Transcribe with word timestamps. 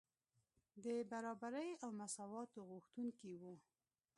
د 0.83 0.85
برابرۍ 1.11 1.69
او 1.83 1.89
مساواتو 1.99 2.59
غوښتونکي 2.69 3.31
وو. 3.41 3.55